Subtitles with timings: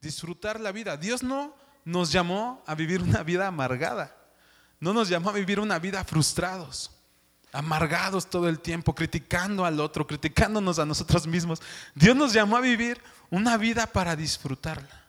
[0.00, 0.96] disfrutar la vida.
[0.96, 4.16] Dios no nos llamó a vivir una vida amargada,
[4.80, 6.90] no nos llamó a vivir una vida frustrados,
[7.52, 11.60] amargados todo el tiempo, criticando al otro, criticándonos a nosotros mismos.
[11.94, 13.00] Dios nos llamó a vivir
[13.30, 15.04] una vida para disfrutarla,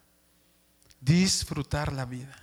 [0.99, 2.37] disfrutar la vida,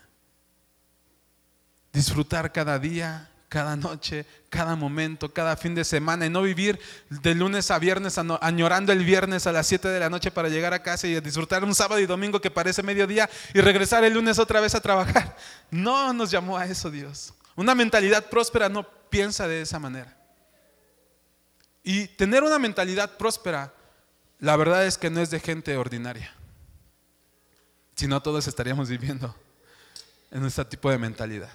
[1.93, 6.79] disfrutar cada día, cada noche, cada momento, cada fin de semana y no vivir
[7.11, 10.73] de lunes a viernes añorando el viernes a las 7 de la noche para llegar
[10.73, 14.39] a casa y disfrutar un sábado y domingo que parece mediodía y regresar el lunes
[14.39, 15.36] otra vez a trabajar.
[15.71, 17.32] No nos llamó a eso Dios.
[17.57, 20.17] Una mentalidad próspera no piensa de esa manera.
[21.82, 23.72] Y tener una mentalidad próspera,
[24.39, 26.32] la verdad es que no es de gente ordinaria.
[27.96, 29.35] Si no, todos estaríamos viviendo
[30.30, 31.50] en este tipo de mentalidad.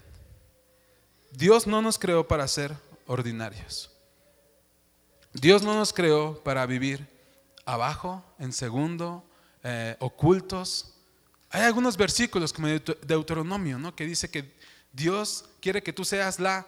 [1.36, 2.76] Dios no nos creó para ser
[3.08, 3.92] ordinarios.
[5.34, 7.08] Dios no nos creó para vivir
[7.66, 9.24] abajo, en segundo,
[9.64, 10.94] eh, ocultos.
[11.50, 13.96] Hay algunos versículos como Deuteronomio, ¿no?
[13.96, 14.54] que dice que
[14.94, 16.66] Dios quiere que tú seas la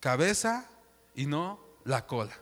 [0.00, 0.66] cabeza
[1.14, 2.36] y no la cola.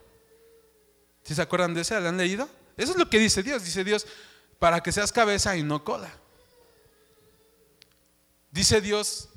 [1.25, 2.01] ¿Sí se acuerdan de ese?
[2.01, 2.49] ¿Lo han leído?
[2.77, 3.65] Eso es lo que dice Dios.
[3.65, 4.07] Dice Dios,
[4.59, 6.11] para que seas cabeza y no cola.
[8.53, 9.30] Dice Dios,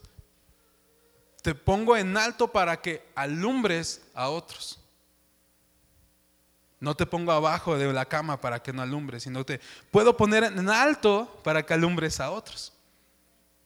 [1.44, 4.80] te pongo en alto para que alumbres a otros.
[6.80, 9.59] No te pongo abajo de la cama para que no alumbres, sino te
[9.91, 12.72] puedo poner en alto para que alumbres a otros.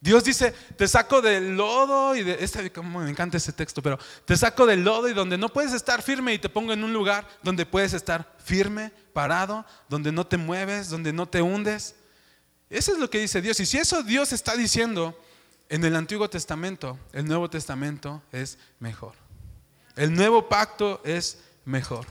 [0.00, 4.36] Dios dice, te saco del lodo y de este, me encanta ese texto, pero te
[4.36, 7.28] saco del lodo y donde no puedes estar firme y te pongo en un lugar
[7.44, 11.94] donde puedes estar firme, parado, donde no te mueves, donde no te hundes.
[12.70, 13.60] Eso es lo que dice Dios.
[13.60, 15.16] Y si eso Dios está diciendo,
[15.68, 19.14] en el Antiguo Testamento, el Nuevo Testamento es mejor.
[19.96, 22.06] El nuevo pacto es mejor.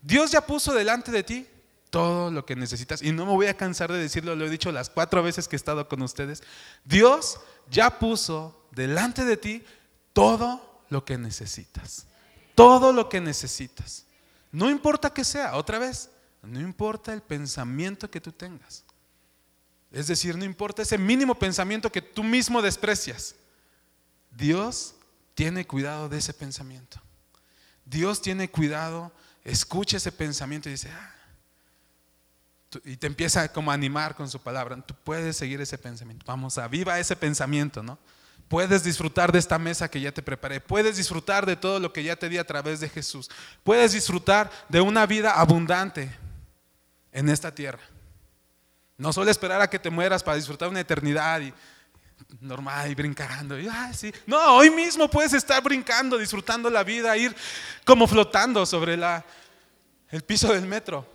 [0.00, 1.46] Dios ya puso delante de ti
[1.90, 3.02] todo lo que necesitas.
[3.02, 5.56] Y no me voy a cansar de decirlo, lo he dicho las cuatro veces que
[5.56, 6.42] he estado con ustedes.
[6.84, 7.40] Dios
[7.70, 9.64] ya puso delante de ti
[10.12, 12.06] todo lo que necesitas.
[12.54, 14.06] Todo lo que necesitas.
[14.50, 16.10] No importa que sea, otra vez,
[16.42, 18.84] no importa el pensamiento que tú tengas.
[19.90, 23.34] Es decir, no importa ese mínimo pensamiento que tú mismo desprecias.
[24.30, 24.94] Dios
[25.34, 27.00] tiene cuidado de ese pensamiento.
[27.84, 29.10] Dios tiene cuidado,
[29.44, 31.14] escucha ese pensamiento y dice, ah,
[32.84, 34.76] y te empieza como a animar con su palabra.
[34.82, 36.24] Tú puedes seguir ese pensamiento.
[36.26, 37.98] Vamos, a viva ese pensamiento, ¿no?
[38.48, 40.60] Puedes disfrutar de esta mesa que ya te preparé.
[40.60, 43.30] Puedes disfrutar de todo lo que ya te di a través de Jesús.
[43.62, 46.14] Puedes disfrutar de una vida abundante
[47.12, 47.80] en esta tierra.
[48.98, 51.54] No solo esperar a que te mueras para disfrutar una eternidad y
[52.40, 53.56] normal y brincando.
[53.94, 54.12] sí.
[54.26, 57.34] No, hoy mismo puedes estar brincando, disfrutando la vida, ir
[57.84, 59.24] como flotando sobre la,
[60.10, 61.06] el piso del metro.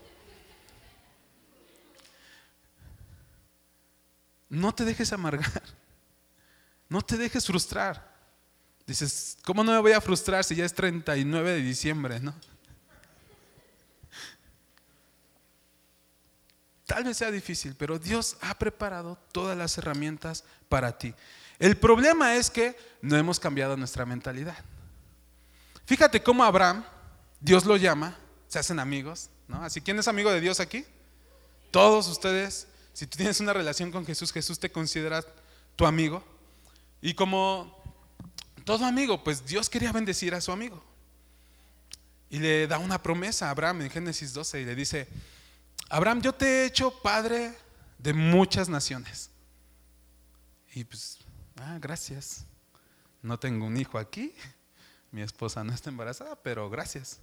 [4.50, 5.62] No te dejes amargar.
[6.88, 8.14] No te dejes frustrar.
[8.86, 12.20] Dices, ¿cómo no me voy a frustrar si ya es 39 de diciembre?
[12.20, 12.34] ¿no?
[16.94, 21.16] Tal vez sea difícil, pero Dios ha preparado todas las herramientas para ti.
[21.58, 24.56] El problema es que no hemos cambiado nuestra mentalidad.
[25.88, 26.86] Fíjate cómo Abraham,
[27.40, 28.16] Dios lo llama,
[28.48, 29.64] se hacen amigos, ¿no?
[29.64, 30.86] Así, ¿quién es amigo de Dios aquí?
[31.72, 35.26] Todos ustedes, si tú tienes una relación con Jesús, Jesús te considera
[35.76, 36.24] tu amigo.
[37.02, 37.76] Y como
[38.66, 40.84] todo amigo, pues Dios quería bendecir a su amigo.
[42.30, 45.08] Y le da una promesa a Abraham en Génesis 12 y le dice,
[45.94, 47.54] Abraham, yo te he hecho padre
[48.00, 49.30] de muchas naciones.
[50.74, 51.20] Y pues,
[51.62, 52.46] ah, gracias.
[53.22, 54.34] No tengo un hijo aquí,
[55.12, 57.20] mi esposa no está embarazada, pero gracias.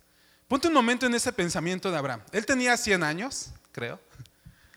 [0.46, 2.22] Ponte un momento en ese pensamiento de Abraham.
[2.30, 4.00] Él tenía 100 años, creo.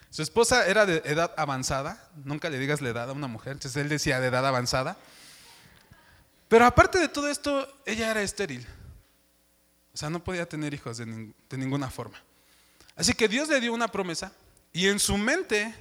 [0.10, 3.80] Su esposa era de edad avanzada, nunca le digas la edad a una mujer, entonces
[3.80, 4.98] él decía de edad avanzada.
[6.48, 8.66] Pero aparte de todo esto, ella era estéril.
[9.94, 12.20] O sea, no podía tener hijos de, de ninguna forma.
[12.96, 14.34] Así que Dios le dio una promesa
[14.72, 15.74] y en su mente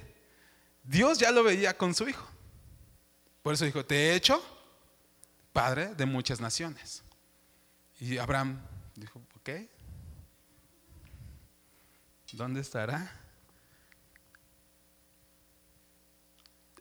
[0.83, 2.27] Dios ya lo veía con su hijo.
[3.41, 4.43] Por eso dijo, te he hecho
[5.51, 7.03] padre de muchas naciones.
[7.99, 8.59] Y Abraham
[8.95, 9.49] dijo, ok,
[12.33, 13.11] ¿dónde estará?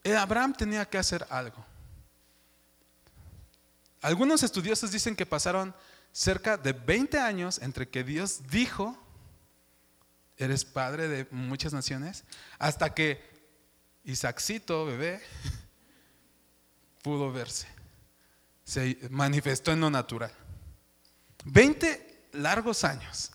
[0.05, 1.65] Eh, Abraham tenía que hacer algo.
[4.01, 5.75] Algunos estudiosos dicen que pasaron
[6.11, 8.99] cerca de 20 años entre que Dios dijo
[10.45, 12.25] eres padre de muchas naciones,
[12.59, 13.21] hasta que
[14.05, 15.23] Isaacito, bebé,
[17.03, 17.69] pudo verse.
[18.65, 20.33] Se manifestó en lo natural.
[21.45, 23.33] Veinte largos años.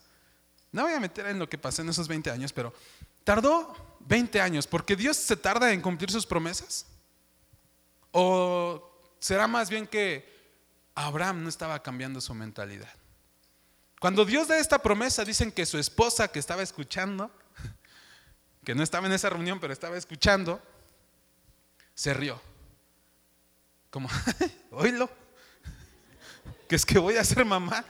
[0.72, 2.74] No voy a meter en lo que pasó en esos 20 años, pero
[3.24, 6.86] tardó 20 años, porque Dios se tarda en cumplir sus promesas.
[8.12, 10.38] ¿O será más bien que
[10.96, 12.94] Abraham no estaba cambiando su mentalidad?
[14.00, 17.32] Cuando Dios da esta promesa, dicen que su esposa que estaba escuchando,
[18.64, 20.62] que no estaba en esa reunión, pero estaba escuchando,
[21.96, 22.40] se rió.
[23.90, 24.10] Como,
[24.72, 25.10] oílo,
[26.70, 27.84] que es que voy a ser mamá.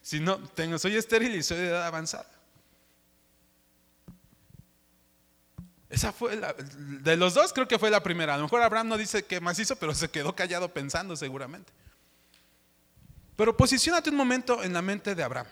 [0.00, 2.30] Si no, tengo, soy estéril y soy de edad avanzada.
[5.90, 8.34] Esa fue la, de los dos creo que fue la primera.
[8.34, 11.72] A lo mejor Abraham no dice qué más hizo, pero se quedó callado pensando seguramente.
[13.38, 15.46] Pero posicionate un momento en la mente de Abraham.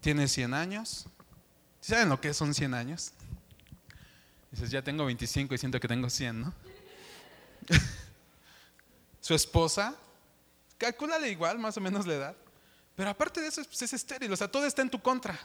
[0.00, 1.06] Tiene 100 años.
[1.80, 3.12] ¿Saben lo que son 100 años?
[4.50, 6.52] Dices, ya tengo 25 y siento que tengo 100, ¿no?
[9.20, 9.94] Su esposa,
[10.78, 12.36] calcúlale igual, más o menos la edad.
[12.96, 15.38] Pero aparte de eso, pues, es estéril, o sea, todo está en tu contra.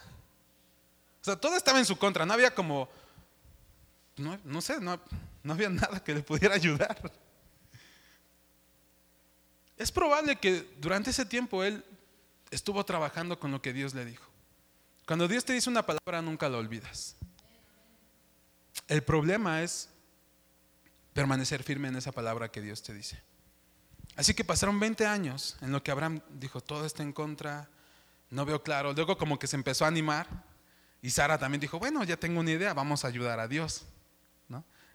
[1.22, 2.90] O sea, todo estaba en su contra, no había como
[4.18, 5.00] no, sé, no,
[5.44, 6.98] no había nada que le pudiera ayudar.
[9.78, 11.84] Es probable que durante ese tiempo él
[12.52, 14.26] estuvo trabajando con lo que Dios le dijo.
[15.06, 17.16] Cuando Dios te dice una palabra, nunca la olvidas.
[18.88, 19.90] El problema es
[21.14, 23.22] permanecer firme en esa palabra que Dios te dice.
[24.16, 27.70] Así que pasaron 20 años en lo que Abraham dijo, todo está en contra,
[28.30, 28.94] no veo claro.
[28.94, 30.28] Luego como que se empezó a animar
[31.02, 33.86] y Sara también dijo, bueno, ya tengo una idea, vamos a ayudar a Dios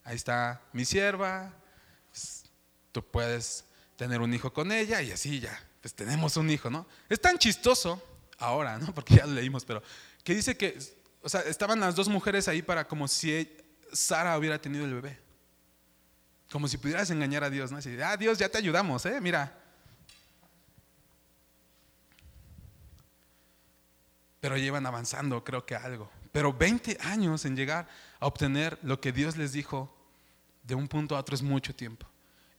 [0.05, 1.52] ahí está mi sierva,
[2.11, 2.44] pues,
[2.93, 3.64] tú puedes
[4.02, 6.88] tener un hijo con ella y así ya, pues tenemos un hijo, ¿no?
[7.08, 8.02] Es tan chistoso
[8.37, 8.93] ahora, ¿no?
[8.94, 9.81] Porque ya lo leímos, pero
[10.25, 10.76] que dice que,
[11.22, 13.49] o sea, estaban las dos mujeres ahí para como si
[13.93, 15.20] Sara hubiera tenido el bebé.
[16.50, 17.78] Como si pudieras engañar a Dios, ¿no?
[17.78, 19.20] Así, ah, Dios, ya te ayudamos, ¿eh?
[19.20, 19.56] Mira.
[24.40, 26.10] Pero llevan avanzando, creo que algo.
[26.32, 27.88] Pero 20 años en llegar
[28.19, 29.96] a obtener lo que Dios les dijo
[30.64, 32.12] de un punto a otro es mucho tiempo.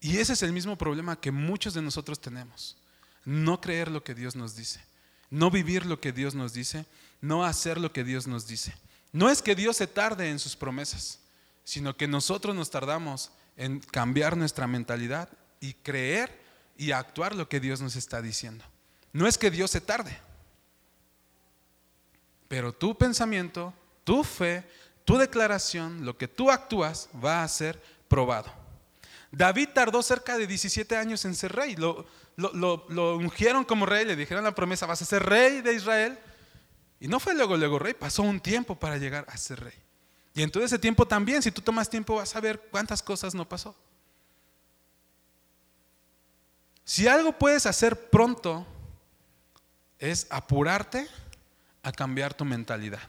[0.03, 2.75] Y ese es el mismo problema que muchos de nosotros tenemos.
[3.23, 4.81] No creer lo que Dios nos dice.
[5.29, 6.85] No vivir lo que Dios nos dice.
[7.21, 8.75] No hacer lo que Dios nos dice.
[9.13, 11.19] No es que Dios se tarde en sus promesas,
[11.63, 15.29] sino que nosotros nos tardamos en cambiar nuestra mentalidad
[15.61, 16.38] y creer
[16.77, 18.65] y actuar lo que Dios nos está diciendo.
[19.13, 20.19] No es que Dios se tarde,
[22.50, 23.73] pero tu pensamiento,
[24.03, 24.65] tu fe,
[25.05, 28.62] tu declaración, lo que tú actúas, va a ser probado.
[29.33, 31.75] David tardó cerca de 17 años en ser rey.
[31.75, 32.06] Lo,
[32.38, 36.18] lo, ungieron como rey, le dijeron la promesa, vas a ser rey de Israel.
[37.00, 39.74] Y no fue luego, luego rey, pasó un tiempo para llegar a ser rey.
[40.35, 43.35] Y en todo ese tiempo también, si tú tomas tiempo, vas a ver cuántas cosas
[43.35, 43.75] no pasó.
[46.86, 48.65] Si algo puedes hacer pronto,
[50.00, 51.07] es apurarte
[51.81, 53.01] a cambiar tu mentalidad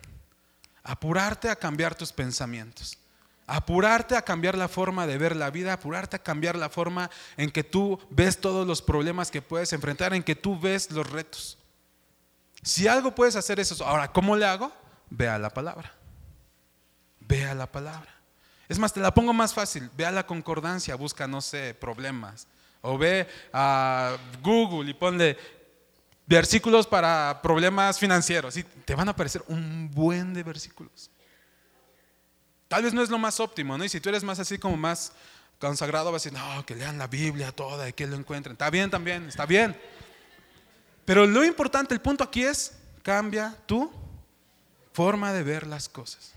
[0.85, 2.97] apurarte a cambiar tus pensamientos,
[3.47, 7.51] apurarte a cambiar la forma de ver la vida, apurarte a cambiar la forma en
[7.51, 11.59] que tú ves todos los problemas que puedes enfrentar, en que tú ves los retos.
[12.63, 14.73] Si algo puedes hacer eso, ahora, ¿cómo le hago?
[15.11, 15.93] Ve a la palabra.
[17.21, 18.11] Ve a la palabra.
[18.69, 19.91] Es más, te la pongo más fácil.
[19.97, 22.47] Ve a la concordancia, busca, no sé, problemas.
[22.81, 25.37] O ve a Google y ponle
[26.27, 28.57] versículos para problemas financieros.
[28.57, 31.11] Y te van a aparecer un buen de versículos.
[32.69, 33.85] Tal vez no es lo más óptimo, ¿no?
[33.85, 35.13] Y si tú eres más así como más
[35.59, 38.55] consagrado, vas a decir, no, que lean la Biblia toda y que lo encuentren.
[38.55, 39.77] Está bien también, está bien.
[41.05, 42.73] Pero lo importante, el punto aquí es,
[43.03, 43.91] cambia tu
[44.93, 46.33] forma de ver las cosas.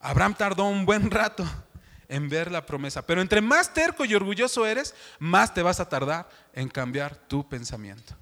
[0.00, 1.44] Abraham tardó un buen rato
[2.08, 5.88] en ver la promesa, pero entre más terco y orgulloso eres, más te vas a
[5.88, 8.14] tardar en cambiar tu pensamiento.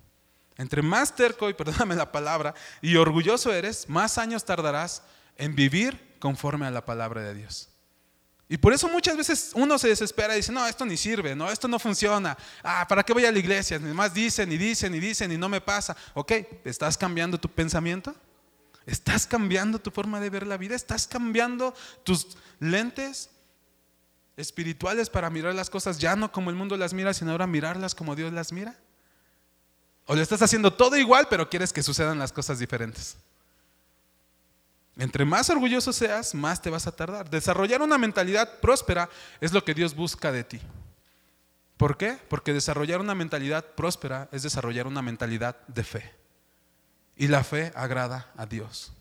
[0.56, 5.02] Entre más terco, y perdóname la palabra, y orgulloso eres, más años tardarás
[5.36, 7.68] en vivir conforme a la palabra de Dios.
[8.48, 11.50] Y por eso muchas veces uno se desespera y dice, no, esto ni sirve, no,
[11.50, 12.36] esto no funciona.
[12.62, 13.78] Ah, ¿para qué voy a la iglesia?
[13.78, 15.96] Además dicen y dicen y dicen y no me pasa.
[16.12, 16.32] Ok,
[16.64, 18.14] ¿estás cambiando tu pensamiento?
[18.86, 20.74] ¿Estás cambiando tu forma de ver la vida?
[20.74, 23.30] ¿Estás cambiando tus lentes
[24.36, 27.94] espirituales para mirar las cosas ya no como el mundo las mira, sino ahora mirarlas
[27.94, 28.78] como Dios las mira?
[30.04, 33.16] O le estás haciendo todo igual, pero quieres que sucedan las cosas diferentes.
[34.96, 37.28] Entre más orgulloso seas, más te vas a tardar.
[37.28, 39.08] Desarrollar una mentalidad próspera
[39.40, 40.60] es lo que Dios busca de ti.
[41.76, 42.16] ¿Por qué?
[42.28, 46.12] Porque desarrollar una mentalidad próspera es desarrollar una mentalidad de fe.
[47.16, 48.92] Y la fe agrada a Dios.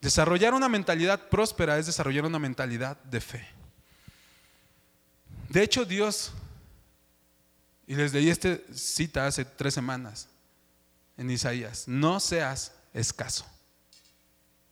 [0.00, 3.48] Desarrollar una mentalidad próspera es desarrollar una mentalidad de fe.
[5.48, 6.32] De hecho, Dios
[7.86, 10.28] y les leí esta cita hace tres semanas
[11.16, 11.86] en Isaías.
[11.86, 13.46] No seas escaso.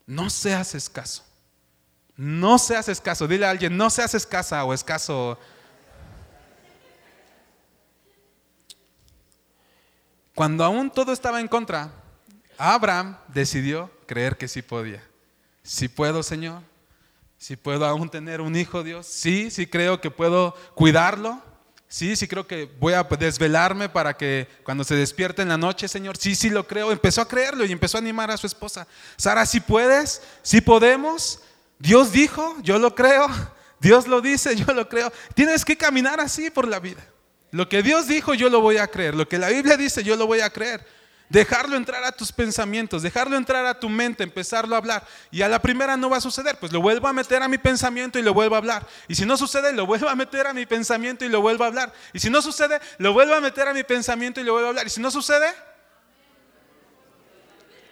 [0.06, 1.24] No seas escaso.
[2.16, 3.26] No seas escaso.
[3.26, 5.38] Dile a alguien, no seas escasa o escaso.
[10.34, 11.92] Cuando aún todo estaba en contra,
[12.58, 15.02] Abraham decidió creer que sí podía.
[15.62, 16.62] Si puedo, Señor.
[17.38, 19.06] Si puedo aún tener un hijo, Dios.
[19.06, 21.42] Sí, sí creo que puedo cuidarlo.
[21.94, 25.86] Sí, sí creo que voy a desvelarme para que cuando se despierte en la noche,
[25.86, 26.16] Señor.
[26.16, 26.90] Sí, sí lo creo.
[26.90, 28.88] Empezó a creerlo y empezó a animar a su esposa.
[29.16, 31.38] Sara, si puedes, si podemos.
[31.78, 33.28] Dios dijo, yo lo creo.
[33.78, 35.12] Dios lo dice, yo lo creo.
[35.36, 37.06] Tienes que caminar así por la vida.
[37.52, 39.14] Lo que Dios dijo, yo lo voy a creer.
[39.14, 40.84] Lo que la Biblia dice, yo lo voy a creer.
[41.28, 45.06] Dejarlo entrar a tus pensamientos, dejarlo entrar a tu mente, empezarlo a hablar.
[45.30, 47.58] Y a la primera no va a suceder, pues lo vuelvo a meter a mi
[47.58, 48.86] pensamiento y lo vuelvo a hablar.
[49.08, 51.68] Y si no sucede, lo vuelvo a meter a mi pensamiento y lo vuelvo a
[51.68, 51.92] hablar.
[52.12, 54.70] Y si no sucede, lo vuelvo a meter a mi pensamiento y lo vuelvo a
[54.70, 54.86] hablar.
[54.86, 55.46] Y si no sucede,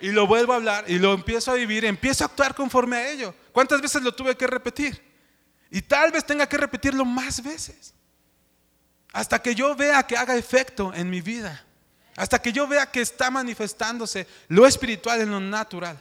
[0.03, 3.09] y lo vuelvo a hablar y lo empiezo a vivir, empiezo a actuar conforme a
[3.09, 3.35] ello.
[3.53, 5.01] ¿Cuántas veces lo tuve que repetir?
[5.71, 7.95] Y tal vez tenga que repetirlo más veces.
[9.13, 11.65] Hasta que yo vea que haga efecto en mi vida.
[12.17, 15.99] Hasta que yo vea que está manifestándose lo espiritual en lo natural.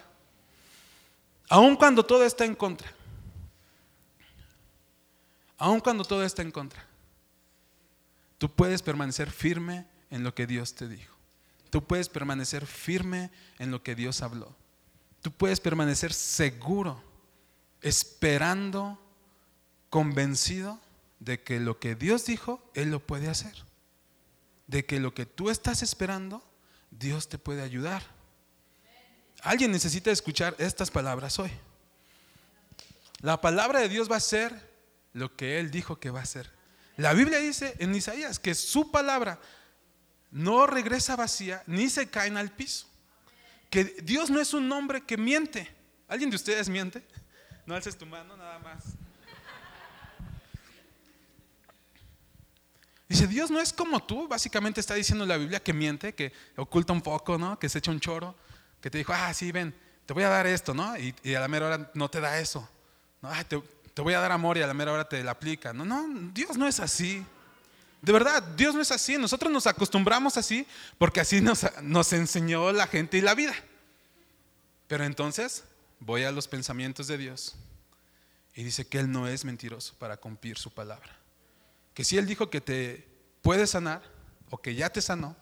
[1.49, 2.91] Aun cuando todo está en contra.
[5.57, 6.85] Aun cuando todo está en contra.
[8.37, 11.13] Tú puedes permanecer firme en lo que Dios te dijo.
[11.69, 14.53] Tú puedes permanecer firme en lo que Dios habló.
[15.21, 17.01] Tú puedes permanecer seguro,
[17.81, 18.99] esperando,
[19.89, 20.79] convencido
[21.19, 23.53] de que lo que Dios dijo, Él lo puede hacer.
[24.71, 26.41] De que lo que tú estás esperando,
[26.91, 28.03] Dios te puede ayudar.
[29.41, 31.51] Alguien necesita escuchar estas palabras hoy.
[33.19, 34.71] La palabra de Dios va a ser
[35.11, 36.49] lo que Él dijo que va a ser.
[36.95, 39.41] La Biblia dice en Isaías que su palabra
[40.31, 42.87] no regresa vacía ni se cae al piso.
[43.69, 45.69] Que Dios no es un hombre que miente.
[46.07, 47.05] ¿Alguien de ustedes miente?
[47.65, 48.85] No alces tu mano nada más.
[53.11, 56.93] Dice, Dios no es como tú, básicamente está diciendo la Biblia que miente, que oculta
[56.93, 57.59] un poco, ¿no?
[57.59, 58.33] Que se echa un choro,
[58.79, 59.75] que te dijo, ah, sí, ven,
[60.05, 60.97] te voy a dar esto, ¿no?
[60.97, 62.65] Y, a la mera hora no te da eso.
[63.21, 63.29] ¿no?
[63.49, 65.73] te, voy a dar amor y a la mera hora te la aplica.
[65.73, 67.25] No, no, Dios no es así.
[68.01, 69.17] De verdad, Dios no es así.
[69.17, 70.65] Nosotros nos acostumbramos así
[70.97, 73.55] porque así nos enseñó la gente y la vida.
[74.87, 75.65] Pero entonces
[75.99, 77.55] voy a los pensamientos de Dios
[78.55, 81.20] y dice que Él no es mentiroso para cumplir su palabra
[81.93, 83.07] que si Él dijo que te
[83.41, 84.01] puede sanar
[84.49, 85.35] o que ya te sanó,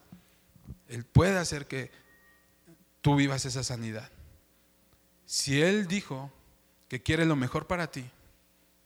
[0.88, 1.92] Él puede hacer que
[3.02, 4.10] tú vivas esa sanidad.
[5.26, 6.32] Si Él dijo
[6.88, 8.10] que quiere lo mejor para ti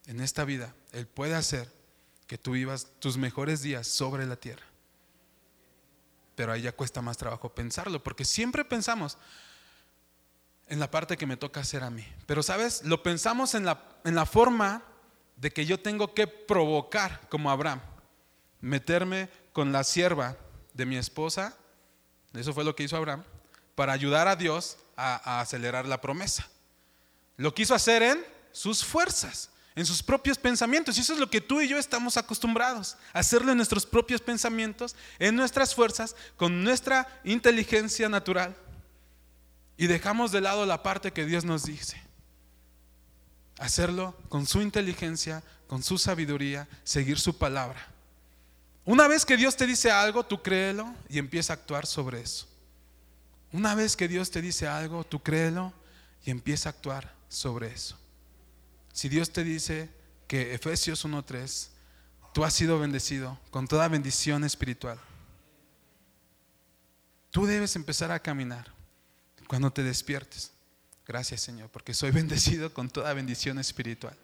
[0.07, 1.71] en esta vida, Él puede hacer
[2.27, 4.65] que tú vivas tus mejores días sobre la tierra.
[6.35, 9.17] Pero ahí ya cuesta más trabajo pensarlo, porque siempre pensamos
[10.67, 12.05] en la parte que me toca hacer a mí.
[12.25, 14.83] Pero sabes, lo pensamos en la, en la forma
[15.35, 17.81] de que yo tengo que provocar, como Abraham,
[18.61, 20.37] meterme con la sierva
[20.73, 21.57] de mi esposa,
[22.33, 23.23] eso fue lo que hizo Abraham,
[23.75, 26.47] para ayudar a Dios a, acelerar la promesa.
[27.37, 30.97] Lo quiso hacer en sus fuerzas, en sus propios pensamientos.
[30.97, 34.95] Y eso es lo que tú y yo estamos acostumbrados, hacerlo en nuestros propios pensamientos,
[35.19, 38.55] en nuestras fuerzas, con nuestra inteligencia natural.
[39.77, 42.01] Y dejamos de lado la parte que Dios nos dice
[43.63, 47.87] hacerlo con su inteligencia, con su sabiduría, seguir su palabra.
[48.83, 52.45] Una vez que Dios te dice algo, tú créelo y empieza a actuar sobre eso.
[53.53, 55.71] Una vez que Dios te dice algo, tú créelo
[56.25, 57.97] y empieza a actuar sobre eso.
[58.91, 59.89] Si Dios te dice
[60.27, 61.69] que Efesios 1.3,
[62.33, 64.99] tú has sido bendecido con toda bendición espiritual,
[67.31, 68.73] tú debes empezar a caminar
[69.47, 70.51] cuando te despiertes.
[71.07, 74.15] Gracias Señor, porque soy bendecido con toda bendición espiritual.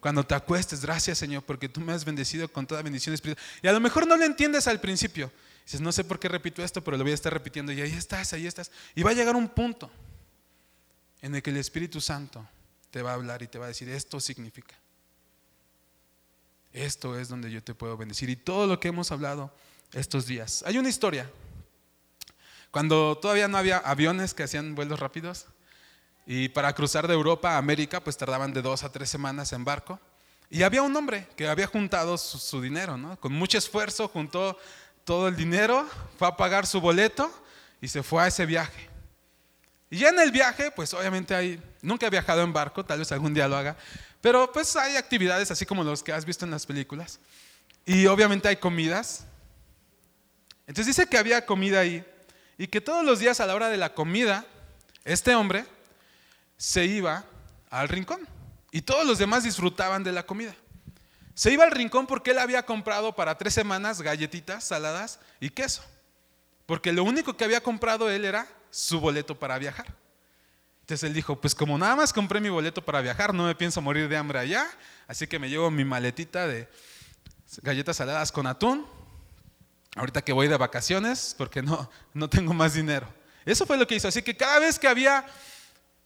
[0.00, 3.44] Cuando te acuestes, gracias Señor, porque tú me has bendecido con toda bendición espiritual.
[3.62, 5.32] Y a lo mejor no lo entiendes al principio.
[5.64, 7.72] Dices, no sé por qué repito esto, pero lo voy a estar repitiendo.
[7.72, 8.70] Y ahí estás, ahí estás.
[8.94, 9.90] Y va a llegar un punto
[11.22, 12.46] en el que el Espíritu Santo
[12.90, 14.76] te va a hablar y te va a decir, esto significa.
[16.72, 18.30] Esto es donde yo te puedo bendecir.
[18.30, 19.52] Y todo lo que hemos hablado
[19.92, 20.62] estos días.
[20.66, 21.28] Hay una historia.
[22.70, 25.46] Cuando todavía no había aviones que hacían vuelos rápidos,
[26.26, 29.64] y para cruzar de Europa a América, pues tardaban de dos a tres semanas en
[29.64, 30.00] barco.
[30.50, 33.18] Y había un hombre que había juntado su, dinero, ¿no?
[33.20, 34.58] Con mucho esfuerzo juntó
[35.04, 37.32] todo el dinero, fue a pagar su boleto
[37.80, 38.88] y se fue a ese viaje.
[39.88, 43.12] Y ya en el viaje, pues obviamente hay, nunca he viajado en barco, tal vez
[43.12, 43.76] algún día lo haga,
[44.20, 47.20] pero pues hay actividades así como los que has visto en las películas.
[47.84, 49.26] Y obviamente hay comidas.
[50.66, 52.04] Entonces dice que había comida ahí
[52.58, 54.44] y que todos los días a la hora de la comida,
[55.04, 55.64] este hombre
[56.56, 57.24] se iba
[57.70, 58.26] al rincón,
[58.70, 60.54] Y todos los demás disfrutaban de la comida.
[61.34, 65.82] Se iba al rincón porque él había comprado para tres semanas galletitas saladas y queso.
[66.66, 69.86] Porque lo único que había comprado él era su boleto para viajar.
[70.80, 73.80] Entonces él dijo, pues como nada más compré mi boleto para viajar, no me pienso
[73.82, 74.66] morir de hambre allá,
[75.08, 76.68] así que me llevo mi maletita de
[77.62, 78.86] galletas saladas con atún,
[79.96, 83.12] ahorita que voy de vacaciones, porque no, no tengo más dinero.
[83.44, 84.08] Eso fue lo que hizo.
[84.08, 85.26] Así que cada vez que había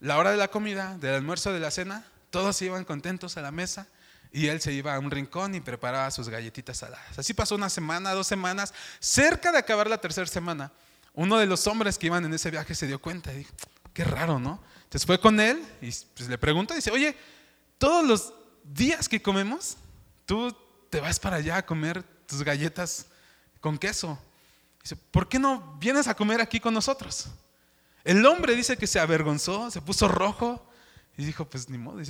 [0.00, 3.50] la hora de la comida, del almuerzo, de la cena, todos iban contentos a la
[3.50, 3.86] mesa
[4.32, 7.18] y él se iba a un rincón y preparaba sus galletitas saladas.
[7.18, 8.72] Así pasó una semana, dos semanas.
[9.00, 10.72] Cerca de acabar la tercera semana,
[11.12, 13.52] uno de los hombres que iban en ese viaje se dio cuenta y dijo,
[13.92, 14.62] qué raro, ¿no?
[14.84, 17.16] Entonces fue con él y pues, le preguntó, dice, oye,
[17.78, 18.32] todos los
[18.64, 19.76] días que comemos,
[20.26, 20.56] tú
[20.88, 23.06] te vas para allá a comer tus galletas
[23.60, 24.18] con queso.
[24.82, 27.28] Dice, ¿por qué no vienes a comer aquí con nosotros?
[28.04, 30.66] El hombre dice que se avergonzó, se puso rojo
[31.16, 32.00] y dijo, pues ni modo.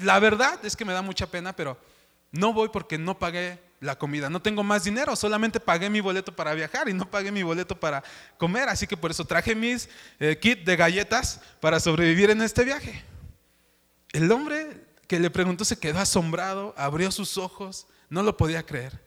[0.00, 1.78] La verdad es que me da mucha pena, pero
[2.32, 4.30] no voy porque no pagué la comida.
[4.30, 7.78] No tengo más dinero, solamente pagué mi boleto para viajar y no pagué mi boleto
[7.78, 8.02] para
[8.38, 8.68] comer.
[8.68, 9.88] Así que por eso traje mis
[10.18, 13.04] eh, kit de galletas para sobrevivir en este viaje.
[14.12, 18.98] El hombre que le preguntó se quedó asombrado, abrió sus ojos, no lo podía creer.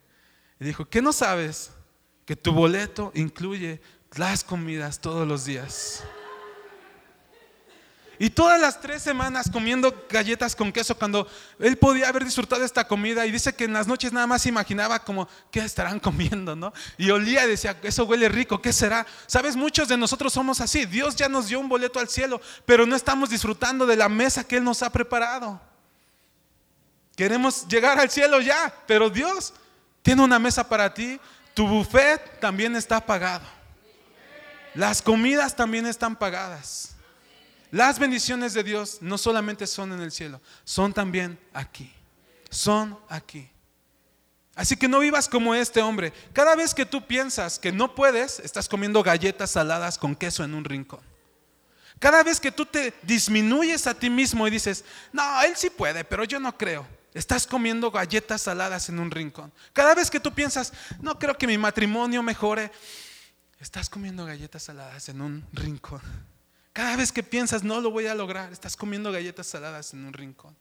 [0.59, 1.71] Y dijo, ¿qué no sabes?
[2.25, 3.81] Que tu boleto incluye
[4.15, 6.03] las comidas todos los días.
[8.21, 11.25] Y todas las tres semanas comiendo galletas con queso cuando
[11.57, 14.99] él podía haber disfrutado esta comida y dice que en las noches nada más imaginaba
[14.99, 16.53] como, ¿qué estarán comiendo?
[16.53, 16.73] ¿no?
[16.97, 19.07] Y olía y decía, eso huele rico, ¿qué será?
[19.25, 20.85] Sabes, muchos de nosotros somos así.
[20.85, 24.43] Dios ya nos dio un boleto al cielo, pero no estamos disfrutando de la mesa
[24.43, 25.61] que Él nos ha preparado.
[27.15, 29.53] Queremos llegar al cielo ya, pero Dios
[30.01, 31.17] tiene una mesa para ti.
[31.53, 33.45] Tu buffet también está pagado.
[34.73, 36.97] Las comidas también están pagadas.
[37.71, 41.93] Las bendiciones de Dios no solamente son en el cielo, son también aquí.
[42.49, 43.49] Son aquí.
[44.55, 46.11] Así que no vivas como este hombre.
[46.33, 50.53] Cada vez que tú piensas que no puedes, estás comiendo galletas saladas con queso en
[50.53, 50.99] un rincón.
[51.99, 56.03] Cada vez que tú te disminuyes a ti mismo y dices, no, él sí puede,
[56.03, 56.85] pero yo no creo.
[57.13, 59.51] Estás comiendo galletas saladas en un rincón.
[59.73, 62.71] Cada vez que tú piensas, no creo que mi matrimonio mejore,
[63.59, 66.01] estás comiendo galletas saladas en un rincón.
[66.73, 70.13] Cada vez que piensas, no lo voy a lograr, estás comiendo galletas saladas en un
[70.13, 70.55] rincón.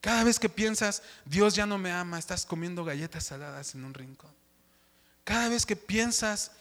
[0.00, 3.94] Cada vez que piensas, Dios ya no me ama, estás comiendo galletas saladas en un
[3.94, 4.30] rincón.
[5.24, 6.52] Cada vez que piensas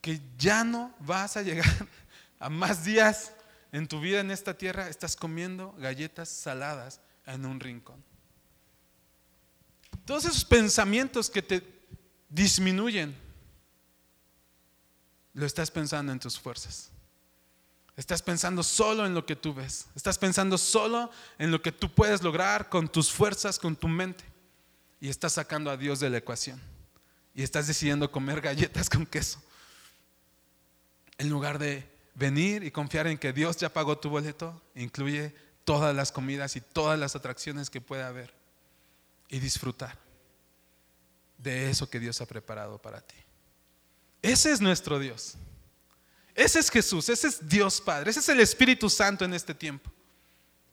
[0.00, 1.66] que ya no vas a llegar
[2.38, 3.32] a más días
[3.72, 8.00] en tu vida en esta tierra, estás comiendo galletas saladas en un rincón.
[10.04, 11.66] Todos esos pensamientos que te
[12.28, 13.12] disminuyen,
[15.34, 16.91] lo estás pensando en tus fuerzas.
[17.96, 19.86] Estás pensando solo en lo que tú ves.
[19.94, 24.24] Estás pensando solo en lo que tú puedes lograr con tus fuerzas, con tu mente.
[25.00, 26.60] Y estás sacando a Dios de la ecuación.
[27.34, 29.42] Y estás decidiendo comer galletas con queso.
[31.18, 35.94] En lugar de venir y confiar en que Dios ya pagó tu boleto, incluye todas
[35.94, 38.32] las comidas y todas las atracciones que pueda haber.
[39.28, 39.98] Y disfrutar
[41.38, 43.16] de eso que Dios ha preparado para ti.
[44.22, 45.36] Ese es nuestro Dios.
[46.34, 49.90] Ese es Jesús, ese es Dios Padre, ese es el Espíritu Santo en este tiempo.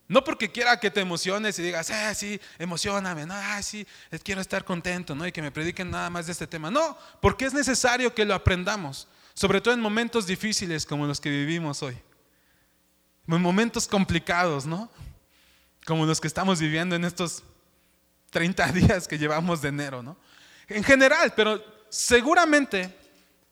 [0.10, 3.86] No porque quiera que te emociones y digas, ah, sí, emocioname, no, ah, sí,
[4.24, 5.28] quiero estar contento, ¿no?
[5.28, 6.72] Y que me prediquen nada más de este tema.
[6.72, 11.30] No, porque es necesario que lo aprendamos, sobre todo en momentos difíciles como los que
[11.30, 11.96] vivimos hoy.
[13.28, 14.90] En momentos complicados, ¿no?
[15.86, 17.44] Como los que estamos viviendo en estos
[18.32, 20.18] 30 días que llevamos de enero, ¿no?
[20.68, 22.98] En general, pero seguramente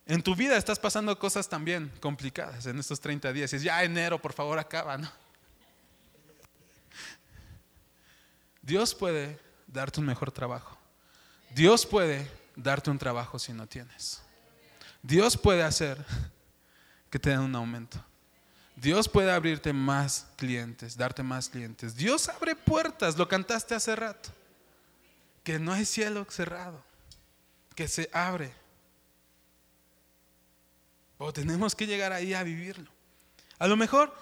[0.08, 3.52] en tu vida estás pasando cosas también complicadas en estos 30 días.
[3.52, 5.12] Y es ya enero, por favor, acaba, ¿no?
[8.62, 10.78] Dios puede darte un mejor trabajo.
[11.54, 14.22] Dios puede darte un trabajo si no tienes.
[15.02, 16.04] Dios puede hacer
[17.10, 18.04] que te den un aumento.
[18.76, 21.96] Dios puede abrirte más clientes, darte más clientes.
[21.96, 24.30] Dios abre puertas, lo cantaste hace rato.
[25.44, 26.84] Que no hay cielo cerrado,
[27.76, 28.54] que se abre.
[31.18, 32.90] O tenemos que llegar ahí a vivirlo.
[33.60, 34.14] A lo mejor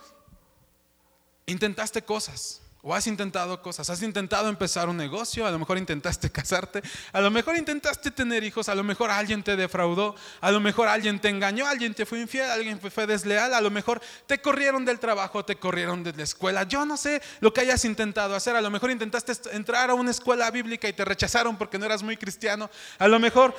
[1.46, 6.30] intentaste cosas, o has intentado cosas, has intentado empezar un negocio, a lo mejor intentaste
[6.32, 10.60] casarte, a lo mejor intentaste tener hijos, a lo mejor alguien te defraudó, a lo
[10.60, 14.40] mejor alguien te engañó, alguien te fue infiel, alguien fue desleal, a lo mejor te
[14.40, 16.62] corrieron del trabajo, te corrieron de la escuela.
[16.62, 20.12] Yo no sé lo que hayas intentado hacer, a lo mejor intentaste entrar a una
[20.12, 23.56] escuela bíblica y te rechazaron porque no eras muy cristiano, a lo mejor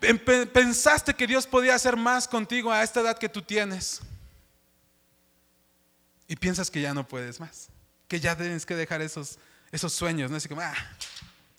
[0.00, 4.00] pensaste que Dios podía hacer más contigo a esta edad que tú tienes.
[6.28, 7.68] Y piensas que ya no puedes más.
[8.06, 9.38] que ya tienes que dejar esos,
[9.70, 10.38] esos sueños, ¿no?
[10.38, 10.74] Así como, ah,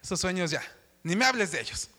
[0.02, 0.64] esos sueños ya,
[1.04, 1.90] ni me hables de ellos.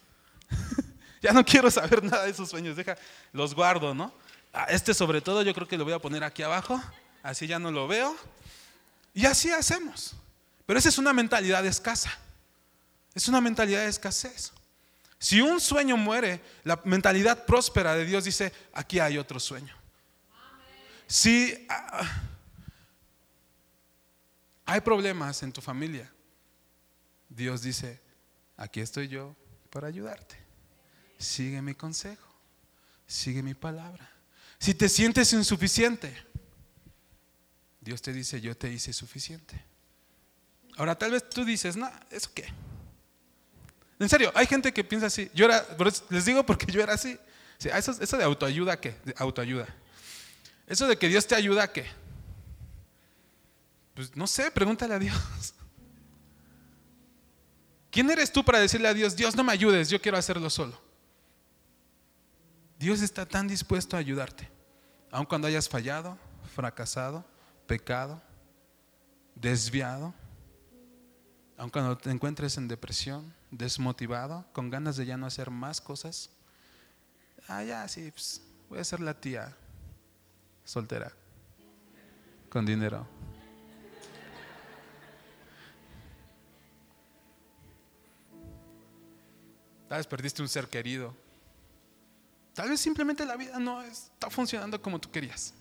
[1.23, 2.97] ya no quiero saber nada de esos sueños, deja,
[3.33, 4.13] los guardo, ¿no?
[4.53, 6.83] Ah, este sobre todo yo creo que lo voy a poner aquí abajo,
[7.23, 8.17] así ya no lo veo.
[9.15, 10.15] Y así hacemos.
[10.67, 12.11] Pero esa es una mentalidad escasa.
[13.15, 14.53] Es una mentalidad de escasez.
[15.21, 19.77] Si un sueño muere, la mentalidad próspera de Dios dice, aquí hay otro sueño.
[21.07, 22.23] Si ah,
[24.65, 26.11] hay problemas en tu familia,
[27.29, 28.01] Dios dice,
[28.57, 29.37] aquí estoy yo
[29.69, 30.39] para ayudarte.
[31.19, 32.35] Sigue mi consejo,
[33.07, 34.11] sigue mi palabra.
[34.59, 36.17] Si te sientes insuficiente,
[37.79, 39.63] Dios te dice, yo te hice suficiente.
[40.79, 42.49] Ahora tal vez tú dices, no, ¿eso qué?
[44.01, 45.31] En serio, hay gente que piensa así.
[45.35, 45.65] Yo era,
[46.09, 47.19] les digo porque yo era así.
[47.59, 48.97] Eso, de autoayuda, ¿qué?
[49.17, 49.69] Autoayuda.
[50.67, 51.85] Eso de que Dios te ayuda, ¿qué?
[53.95, 55.55] Pues no sé, pregúntale a Dios.
[57.91, 60.81] ¿Quién eres tú para decirle a Dios, Dios no me ayudes, yo quiero hacerlo solo?
[62.79, 64.49] Dios está tan dispuesto a ayudarte,
[65.11, 66.17] aun cuando hayas fallado,
[66.55, 67.27] fracasado,
[67.67, 68.23] pecado,
[69.35, 70.15] desviado,
[71.59, 76.31] aun cuando te encuentres en depresión, desmotivado, con ganas de ya no hacer más cosas.
[77.49, 79.57] Ah, ya, sí, pues, voy a ser la tía
[80.65, 81.13] soltera,
[82.49, 83.07] con dinero.
[89.89, 91.13] Tal vez perdiste un ser querido.
[92.55, 95.53] Tal vez simplemente la vida no está funcionando como tú querías.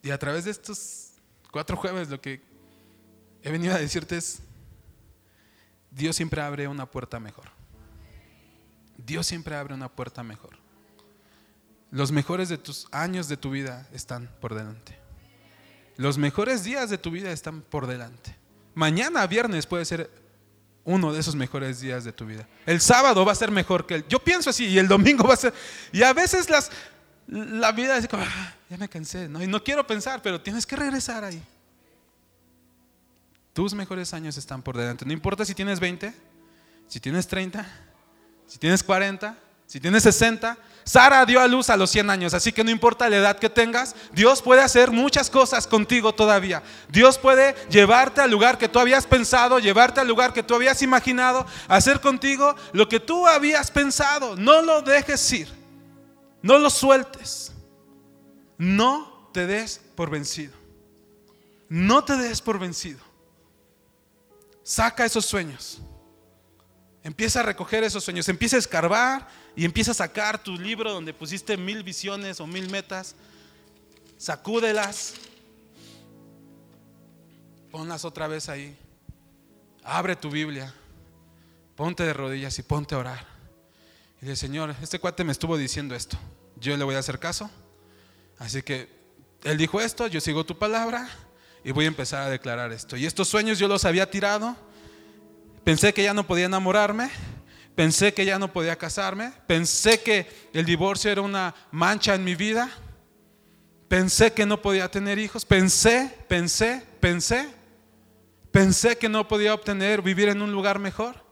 [0.00, 1.14] Y a través de estos
[1.50, 2.40] cuatro jueves lo que
[3.42, 4.42] he venido a decirte es,
[5.92, 7.46] Dios siempre abre una puerta mejor.
[8.96, 10.58] Dios siempre abre una puerta mejor.
[11.90, 14.98] Los mejores de tus años de tu vida están por delante.
[15.96, 18.34] Los mejores días de tu vida están por delante.
[18.74, 20.10] Mañana, viernes, puede ser
[20.84, 22.48] uno de esos mejores días de tu vida.
[22.64, 24.08] El sábado va a ser mejor que el.
[24.08, 25.54] Yo pienso así, y el domingo va a ser.
[25.92, 26.70] Y a veces las,
[27.26, 30.76] la vida es como, ah, ya me cansé, y no quiero pensar, pero tienes que
[30.76, 31.42] regresar ahí.
[33.52, 35.04] Tus mejores años están por delante.
[35.04, 36.12] No importa si tienes 20,
[36.86, 37.66] si tienes 30,
[38.46, 39.36] si tienes 40,
[39.66, 40.58] si tienes 60.
[40.84, 43.48] Sara dio a luz a los 100 años, así que no importa la edad que
[43.48, 46.62] tengas, Dios puede hacer muchas cosas contigo todavía.
[46.88, 50.82] Dios puede llevarte al lugar que tú habías pensado, llevarte al lugar que tú habías
[50.82, 54.36] imaginado, hacer contigo lo que tú habías pensado.
[54.36, 55.48] No lo dejes ir,
[56.42, 57.52] no lo sueltes,
[58.58, 60.54] no te des por vencido.
[61.68, 63.11] No te des por vencido.
[64.62, 65.78] Saca esos sueños.
[67.02, 71.12] Empieza a recoger esos sueños, empieza a escarbar y empieza a sacar tu libro donde
[71.12, 73.16] pusiste mil visiones o mil metas.
[74.18, 75.14] Sacúdelas.
[77.72, 78.76] Ponlas otra vez ahí.
[79.82, 80.72] Abre tu Biblia.
[81.74, 83.26] Ponte de rodillas y ponte a orar.
[84.20, 86.16] Y dice, Señor, este cuate me estuvo diciendo esto.
[86.56, 87.50] Yo le voy a hacer caso.
[88.38, 88.88] Así que
[89.42, 91.08] Él dijo esto, yo sigo tu palabra
[91.64, 92.96] y voy a empezar a declarar esto.
[92.96, 94.56] Y estos sueños yo los había tirado.
[95.64, 97.10] Pensé que ya no podía enamorarme.
[97.76, 99.32] Pensé que ya no podía casarme.
[99.46, 102.68] Pensé que el divorcio era una mancha en mi vida.
[103.88, 105.44] Pensé que no podía tener hijos.
[105.44, 107.48] Pensé, pensé, pensé.
[108.50, 111.24] Pensé que no podía obtener, vivir en un lugar mejor.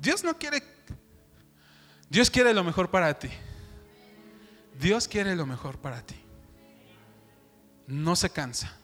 [0.00, 0.62] Dios no quiere.
[2.10, 3.30] Dios quiere lo mejor para ti.
[4.78, 6.16] Dios quiere lo mejor para ti.
[7.86, 8.78] No se cansa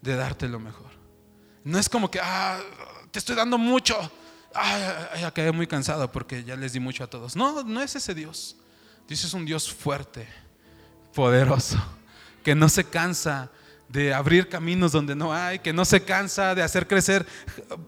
[0.00, 0.90] de darte lo mejor.
[1.64, 2.58] No es como que, ah,
[3.10, 3.96] te estoy dando mucho.
[4.54, 7.36] Ah, ya quedé muy cansado porque ya les di mucho a todos.
[7.36, 8.56] No, no es ese Dios.
[9.06, 10.26] Dios es un Dios fuerte,
[11.14, 11.78] poderoso,
[12.44, 13.50] que no se cansa
[13.88, 17.26] de abrir caminos donde no hay, que no se cansa de hacer crecer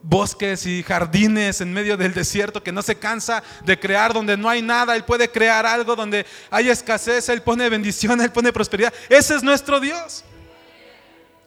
[0.03, 4.49] bosques y jardines en medio del desierto, que no se cansa de crear donde no
[4.49, 8.93] hay nada, Él puede crear algo donde hay escasez, Él pone bendición, Él pone prosperidad.
[9.09, 10.25] Ese es nuestro Dios.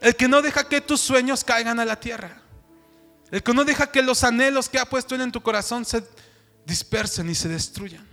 [0.06, 2.40] El que no deja que tus sueños caigan a la tierra.
[3.32, 6.08] El que no deja que los anhelos que ha puesto Él en tu corazón se
[6.64, 8.08] dispersen y se destruyan.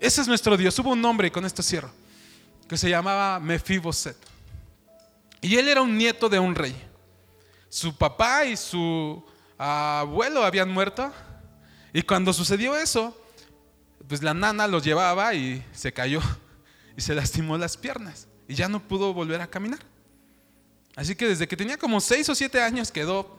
[0.00, 0.76] Ese es nuestro Dios.
[0.80, 1.92] Hubo un hombre, y con esto cierro,
[2.68, 4.16] que se llamaba Mefiboset.
[5.40, 6.74] Y él era un nieto de un rey.
[7.68, 9.24] Su papá y su
[9.56, 11.12] abuelo habían muerto.
[11.92, 13.16] Y cuando sucedió eso,
[14.08, 16.20] pues la nana los llevaba y se cayó
[16.96, 18.26] y se lastimó las piernas.
[18.48, 19.93] Y ya no pudo volver a caminar.
[20.96, 23.36] Así que desde que tenía como seis o siete años quedó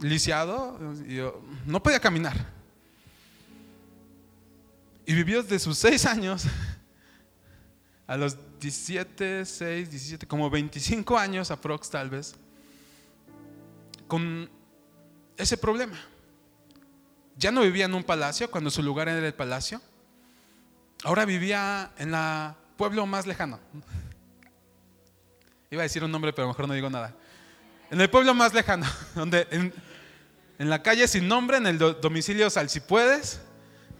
[0.00, 1.20] lisiado, y
[1.66, 2.34] no podía caminar.
[5.04, 6.44] Y vivió desde sus seis años
[8.06, 12.34] a los 27, 6, 17, como 25 años aprox tal vez,
[14.08, 14.48] con
[15.36, 15.98] ese problema.
[17.36, 19.80] Ya no vivía en un palacio cuando su lugar era el palacio.
[21.04, 23.60] Ahora vivía en el pueblo más lejano.
[25.70, 27.14] Iba a decir un nombre, pero mejor no digo nada.
[27.90, 29.72] En el pueblo más lejano, donde en,
[30.58, 33.40] la calle sin nombre, en el domicilio Sal si puedes,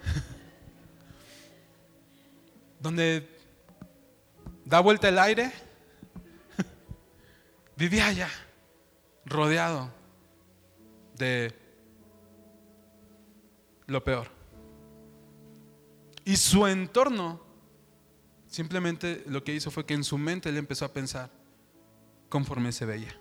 [2.81, 3.29] donde
[4.65, 5.53] da vuelta el aire,
[7.77, 8.31] vivía allá,
[9.25, 9.93] rodeado
[11.17, 11.53] de
[13.87, 14.29] lo peor.
[16.25, 17.45] Y su entorno
[18.49, 21.31] simplemente lo que hizo fue que en su mente él empezó a pensar
[22.29, 23.17] conforme se veía.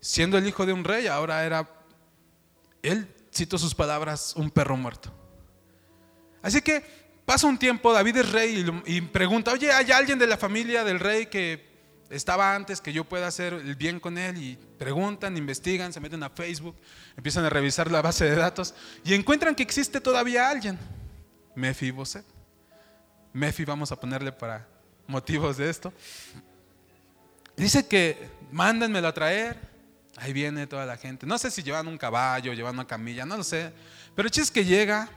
[0.00, 1.68] Siendo el hijo de un rey, ahora era
[2.82, 5.12] él citó sus palabras, un perro muerto.
[6.42, 6.84] Así que
[7.24, 11.00] pasa un tiempo, David es rey y, pregunta, oye, ¿hay alguien de la familia del
[11.00, 11.70] rey que
[12.10, 14.36] estaba antes que yo pueda hacer el bien con él?
[14.36, 16.76] Y preguntan, investigan, se meten a Facebook,
[17.16, 20.78] empiezan a revisar la base de datos y encuentran que existe todavía alguien.
[21.54, 22.26] Mefiboset.
[23.32, 24.68] Mefi vamos a ponerle para
[25.06, 25.92] motivos de esto.
[27.56, 29.56] Dice que mándenmelo a traer.
[30.16, 31.26] Ahí viene toda la gente.
[31.26, 33.72] No sé si llevan un caballo, llevan una camilla, no lo sé.
[34.14, 35.08] Pero el chiste es que llega.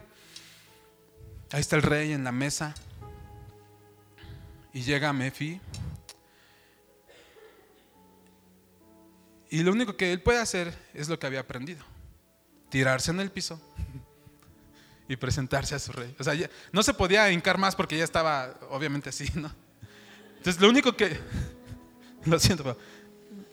[1.52, 2.74] Ahí está el rey en la mesa.
[4.74, 5.60] Y llega Mefi.
[9.50, 11.86] Y lo único que él puede hacer es lo que había aprendido.
[12.70, 13.62] Tirarse en el piso
[15.08, 16.14] y presentarse a su rey.
[16.20, 16.34] O sea,
[16.72, 19.54] no se podía hincar más porque ya estaba obviamente así, ¿no?
[20.38, 21.20] Entonces lo único que...
[22.30, 22.78] Lo siento,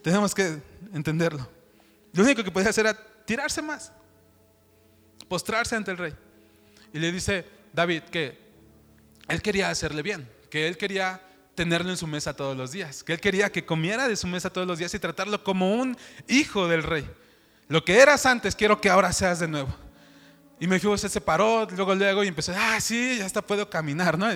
[0.02, 0.58] tenemos que
[0.92, 1.48] entenderlo.
[2.12, 3.92] Lo único que podía hacer era tirarse más,
[5.28, 6.14] postrarse ante el rey.
[6.92, 8.38] Y le dice David que
[9.28, 11.20] él quería hacerle bien, que él quería
[11.54, 14.50] tenerlo en su mesa todos los días, que él quería que comiera de su mesa
[14.50, 15.96] todos los días y tratarlo como un
[16.28, 17.08] hijo del rey.
[17.68, 19.74] Lo que eras antes, quiero que ahora seas de nuevo.
[20.60, 24.28] Y me se separó, luego, luego, y empezó, ah, sí, ya hasta puedo caminar, ¿no?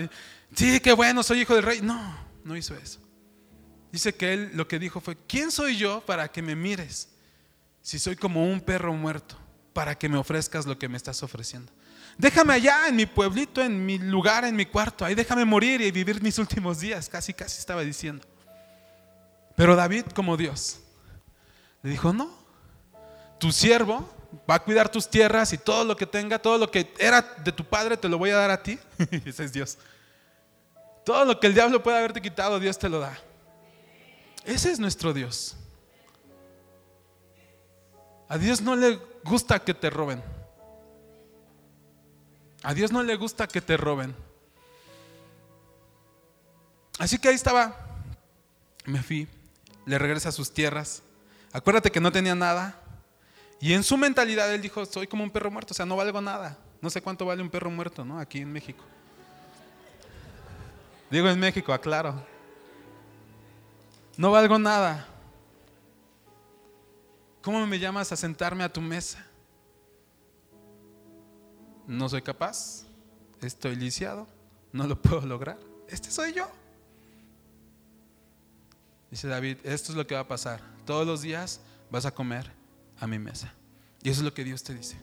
[0.54, 1.80] sí, qué bueno, soy hijo del rey.
[1.82, 3.05] No, no hizo eso.
[3.92, 7.08] Dice que él lo que dijo fue, ¿quién soy yo para que me mires?
[7.82, 9.36] Si soy como un perro muerto,
[9.72, 11.72] para que me ofrezcas lo que me estás ofreciendo.
[12.18, 15.90] Déjame allá en mi pueblito, en mi lugar, en mi cuarto, ahí déjame morir y
[15.90, 18.26] vivir mis últimos días, casi, casi estaba diciendo.
[19.54, 20.80] Pero David como Dios
[21.82, 22.30] le dijo, no,
[23.38, 24.08] tu siervo
[24.48, 27.52] va a cuidar tus tierras y todo lo que tenga, todo lo que era de
[27.52, 28.78] tu padre te lo voy a dar a ti.
[29.24, 29.78] Ese es Dios.
[31.04, 33.16] Todo lo que el diablo puede haberte quitado, Dios te lo da.
[34.46, 35.56] Ese es nuestro Dios.
[38.28, 40.22] A Dios no le gusta que te roben.
[42.62, 44.14] A Dios no le gusta que te roben.
[46.98, 47.76] Así que ahí estaba.
[48.84, 49.28] Me fui.
[49.84, 51.02] Le regresa a sus tierras.
[51.52, 52.80] Acuérdate que no tenía nada.
[53.60, 56.20] Y en su mentalidad él dijo, soy como un perro muerto, o sea, no valgo
[56.20, 56.56] nada.
[56.80, 58.20] No sé cuánto vale un perro muerto, ¿no?
[58.20, 58.84] Aquí en México.
[61.10, 62.35] Digo en México, aclaro
[64.16, 65.06] no valgo nada.
[67.42, 69.24] ¿Cómo me llamas a sentarme a tu mesa?
[71.86, 72.84] No soy capaz,
[73.40, 74.26] estoy lisiado,
[74.72, 75.58] no lo puedo lograr.
[75.88, 76.50] Este soy yo.
[79.10, 80.60] Dice David, esto es lo que va a pasar.
[80.84, 82.50] Todos los días vas a comer
[82.98, 83.52] a mi mesa.
[84.02, 84.96] Y eso es lo que Dios te dice.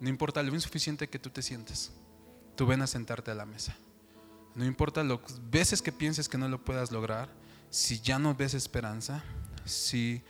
[0.00, 1.92] No importa lo insuficiente que tú te sientes,
[2.56, 3.76] tú ven a sentarte a la mesa.
[4.56, 7.28] No importa las veces que pienses que no lo puedas lograr,
[7.72, 9.24] si ya no ves esperanza,
[9.64, 10.22] si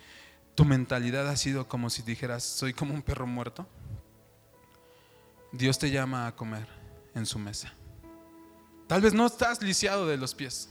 [0.55, 3.67] tu mentalidad ha sido como si dijeras, soy como un perro muerto,
[5.51, 6.65] Dios te llama a comer
[7.13, 7.73] en su mesa.
[8.87, 10.69] Tal vez no estás lisiado de los pies,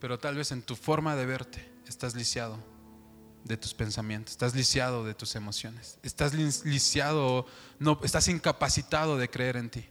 [0.00, 2.58] pero tal vez en tu forma de verte estás lisiado
[3.44, 7.46] de tus pensamientos, estás lisiado de tus emociones, estás lisiado,
[7.78, 9.86] no, estás incapacitado de creer en ti.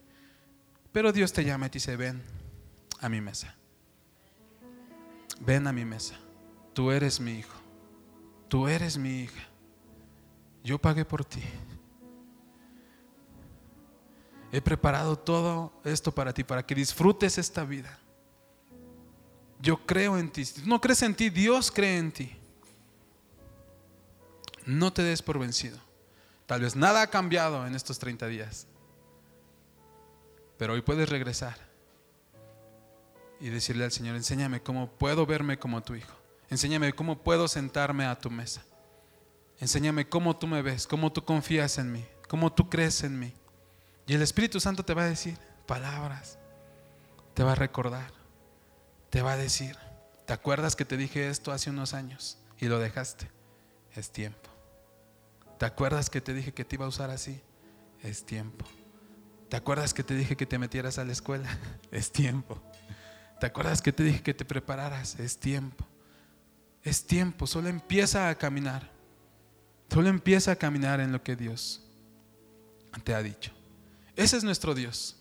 [0.92, 2.22] Pero Dios te llama y te dice, ven
[3.00, 3.56] a mi mesa
[5.40, 6.16] ven a mi mesa,
[6.74, 7.58] tú eres mi hijo,
[8.48, 9.48] tú eres mi hija,
[10.64, 11.44] yo pagué por ti.
[14.52, 18.00] He preparado todo esto para ti, para que disfrutes esta vida.
[19.62, 20.44] Yo creo en ti.
[20.44, 22.36] Si no crees en ti, Dios cree en ti.
[24.66, 25.78] No te des por vencido.
[26.48, 28.66] Tal vez nada ha cambiado en estos 30 días.
[30.58, 31.69] Pero hoy puedes regresar
[33.40, 36.14] y decirle al Señor, enséñame cómo puedo verme como tu hijo.
[36.50, 38.64] Enséñame cómo puedo sentarme a tu mesa.
[39.60, 43.34] Enséñame cómo tú me ves, cómo tú confías en mí, cómo tú crees en mí.
[44.08, 46.40] Y el Espíritu Santo te va a decir palabras,
[47.34, 48.12] te va a recordar,
[49.10, 49.78] te va a decir,
[50.26, 53.30] ¿te acuerdas que te dije esto hace unos años y lo dejaste?
[53.96, 54.50] Es tiempo.
[55.58, 57.42] ¿Te acuerdas que te dije que te iba a usar así?
[58.02, 58.66] Es tiempo.
[59.50, 61.50] ¿Te acuerdas que te dije que te metieras a la escuela?
[61.92, 62.62] Es tiempo.
[63.40, 65.20] ¿Te acuerdas que te dije que te prepararas?
[65.20, 65.86] Es tiempo.
[66.84, 67.48] Es tiempo.
[67.48, 68.90] Solo empieza a caminar.
[69.90, 71.82] Solo empieza a caminar en lo que Dios
[73.04, 73.52] te ha dicho.
[74.16, 75.16] Ese es nuestro Dios.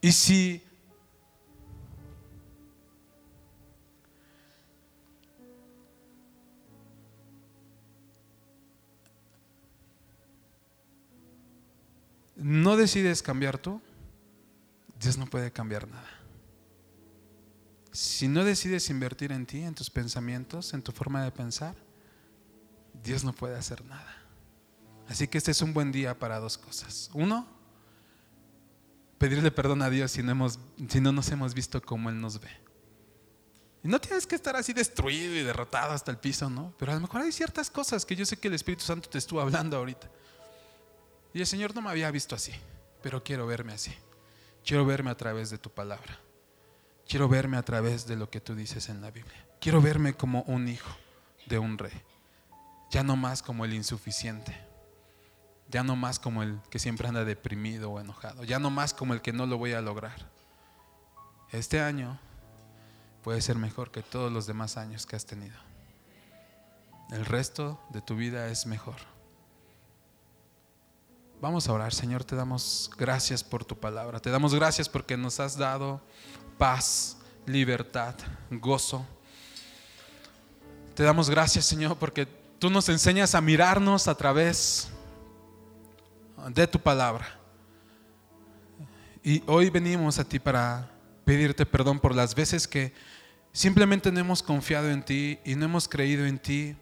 [0.00, 0.62] Y si
[12.42, 13.80] no decides cambiar tú,
[15.00, 16.10] Dios no puede cambiar nada.
[17.92, 21.76] Si no decides invertir en ti, en tus pensamientos, en tu forma de pensar,
[23.02, 24.16] Dios no puede hacer nada.
[25.08, 27.10] Así que este es un buen día para dos cosas.
[27.12, 27.46] Uno,
[29.18, 32.40] pedirle perdón a Dios si no, hemos, si no nos hemos visto como Él nos
[32.40, 32.50] ve.
[33.84, 36.72] Y no tienes que estar así destruido y derrotado hasta el piso, ¿no?
[36.78, 39.18] Pero a lo mejor hay ciertas cosas que yo sé que el Espíritu Santo te
[39.18, 40.08] estuvo hablando ahorita.
[41.34, 42.52] Y el Señor no me había visto así,
[43.02, 43.92] pero quiero verme así.
[44.64, 46.18] Quiero verme a través de tu palabra.
[47.08, 49.46] Quiero verme a través de lo que tú dices en la Biblia.
[49.60, 50.90] Quiero verme como un hijo
[51.46, 52.00] de un rey.
[52.90, 54.56] Ya no más como el insuficiente.
[55.68, 58.44] Ya no más como el que siempre anda deprimido o enojado.
[58.44, 60.30] Ya no más como el que no lo voy a lograr.
[61.50, 62.18] Este año
[63.22, 65.56] puede ser mejor que todos los demás años que has tenido.
[67.10, 69.11] El resto de tu vida es mejor.
[71.42, 74.20] Vamos a orar, Señor, te damos gracias por tu palabra.
[74.20, 76.00] Te damos gracias porque nos has dado
[76.56, 78.14] paz, libertad,
[78.48, 79.04] gozo.
[80.94, 82.26] Te damos gracias, Señor, porque
[82.60, 84.88] tú nos enseñas a mirarnos a través
[86.48, 87.26] de tu palabra.
[89.24, 90.92] Y hoy venimos a ti para
[91.24, 92.92] pedirte perdón por las veces que
[93.50, 96.76] simplemente no hemos confiado en ti y no hemos creído en ti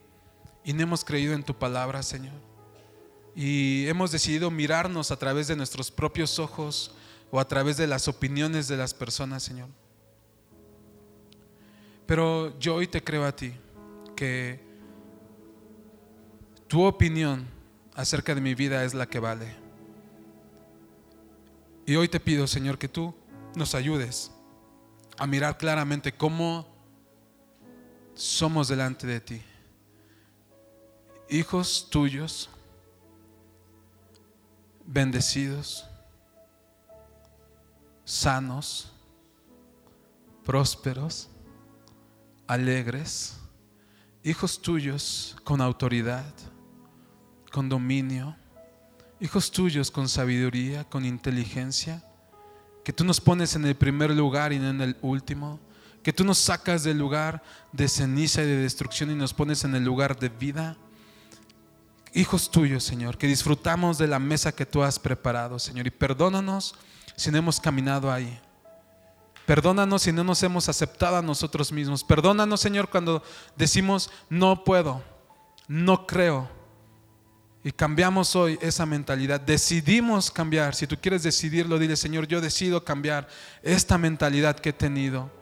[0.65, 2.50] y no hemos creído en tu palabra, Señor
[3.35, 6.95] y hemos decidido mirarnos a través de nuestros propios ojos
[7.31, 9.69] o a través de las opiniones de las personas, Señor.
[12.07, 13.53] Pero yo hoy te creo a ti
[14.17, 14.61] que
[16.67, 17.47] tu opinión
[17.95, 19.55] acerca de mi vida es la que vale.
[21.87, 23.15] Y hoy te pido, Señor, que tú
[23.55, 24.31] nos ayudes
[25.19, 26.67] a mirar claramente cómo
[28.15, 29.43] somos delante de ti.
[31.29, 32.51] Hijos tuyos
[34.93, 35.87] bendecidos,
[38.05, 38.93] sanos,
[40.45, 41.29] prósperos,
[42.49, 43.37] alegres,
[44.25, 46.27] hijos tuyos con autoridad,
[47.53, 48.37] con dominio,
[49.21, 52.03] hijos tuyos con sabiduría, con inteligencia,
[52.83, 55.61] que tú nos pones en el primer lugar y no en el último,
[56.03, 59.77] que tú nos sacas del lugar de ceniza y de destrucción y nos pones en
[59.77, 60.77] el lugar de vida
[62.15, 66.75] hijos tuyos, Señor, que disfrutamos de la mesa que tú has preparado, Señor, y perdónanos
[67.17, 68.41] si no hemos caminado ahí.
[69.47, 72.05] Perdónanos si no nos hemos aceptado a nosotros mismos.
[72.05, 73.23] Perdónanos, Señor, cuando
[73.57, 75.03] decimos, no puedo,
[75.67, 76.49] no creo.
[77.65, 79.41] Y cambiamos hoy esa mentalidad.
[79.41, 80.75] Decidimos cambiar.
[80.75, 83.29] Si tú quieres decidirlo, dile, Señor, yo decido cambiar
[83.63, 85.40] esta mentalidad que he tenido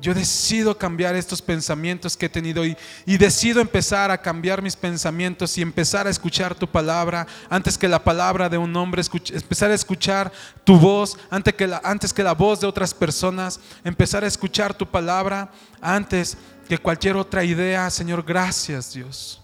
[0.00, 5.58] yo decido cambiar estos pensamientos que he tenido y, decido empezar a cambiar mis pensamientos
[5.58, 9.74] y empezar a escuchar tu palabra antes que la palabra de un hombre, empezar a
[9.74, 10.32] escuchar
[10.64, 14.72] tu voz antes que, la, antes que la voz de otras personas, empezar a escuchar
[14.72, 15.50] tu palabra
[15.82, 16.36] antes
[16.66, 17.90] que cualquier otra idea.
[17.90, 19.42] Señor, gracias Dios.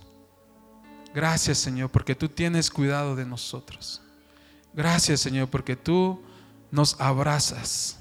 [1.15, 4.01] Gracias Señor porque tú tienes cuidado de nosotros.
[4.73, 6.23] Gracias Señor porque tú
[6.71, 7.99] nos abrazas.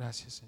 [0.00, 0.42] Gracias.